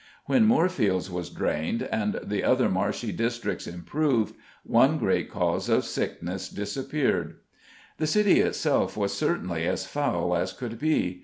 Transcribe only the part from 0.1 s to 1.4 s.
When Moorfields was